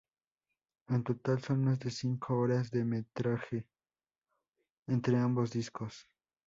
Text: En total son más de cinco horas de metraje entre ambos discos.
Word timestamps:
En 0.87 1.03
total 1.03 1.43
son 1.43 1.63
más 1.63 1.79
de 1.79 1.91
cinco 1.91 2.35
horas 2.39 2.71
de 2.71 2.83
metraje 2.83 3.67
entre 4.87 5.15
ambos 5.19 5.51
discos. 5.51 6.07